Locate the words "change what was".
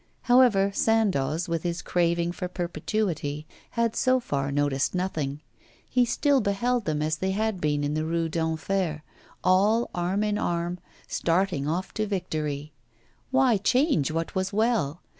13.57-14.51